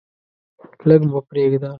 لږ 0.87 1.01
مو 1.09 1.19
پریږده. 1.29 1.69